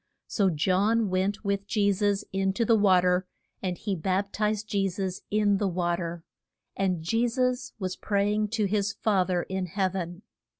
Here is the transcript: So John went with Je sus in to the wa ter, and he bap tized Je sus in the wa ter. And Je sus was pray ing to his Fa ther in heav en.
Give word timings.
So 0.25 0.49
John 0.49 1.11
went 1.11 1.45
with 1.45 1.67
Je 1.67 1.91
sus 1.93 2.23
in 2.33 2.53
to 2.53 2.65
the 2.65 2.75
wa 2.75 3.01
ter, 3.01 3.27
and 3.61 3.77
he 3.77 3.95
bap 3.95 4.33
tized 4.33 4.65
Je 4.65 4.89
sus 4.89 5.21
in 5.29 5.57
the 5.57 5.67
wa 5.67 5.95
ter. 5.95 6.23
And 6.75 7.03
Je 7.03 7.27
sus 7.27 7.73
was 7.77 7.97
pray 7.97 8.33
ing 8.33 8.47
to 8.47 8.65
his 8.65 8.93
Fa 8.93 9.23
ther 9.27 9.43
in 9.43 9.67
heav 9.67 9.95
en. 9.95 10.23